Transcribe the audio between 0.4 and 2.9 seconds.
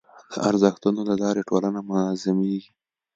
ارزښتونو له لارې ټولنه منظمېږي.